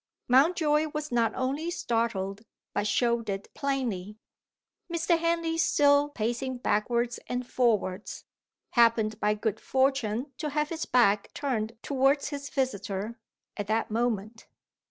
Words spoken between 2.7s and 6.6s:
but showed it plainly. Mr. Henley, still pacing